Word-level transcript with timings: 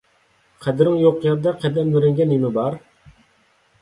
قەدرىڭ 0.65 0.95
يوق 1.01 1.21
يەردە 1.27 1.53
قەدەملىرىڭگە 1.65 2.27
نېمە 2.33 2.51
بار؟ 2.57 2.81